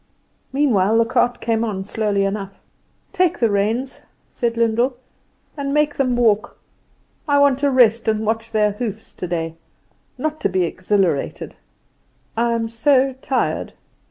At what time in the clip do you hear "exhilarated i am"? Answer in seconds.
10.63-12.67